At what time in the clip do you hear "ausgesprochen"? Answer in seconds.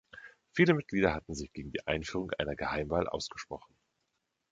3.07-3.75